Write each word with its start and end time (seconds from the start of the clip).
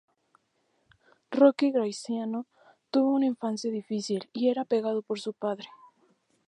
Rocky 1.29 1.69
Graziano 1.71 2.47
tuvo 2.89 3.11
una 3.13 3.27
infancia 3.27 3.69
difícil 3.69 4.31
y 4.33 4.49
era 4.49 4.65
pegado 4.65 5.03
por 5.03 5.19
su 5.19 5.31
padre. 5.33 5.69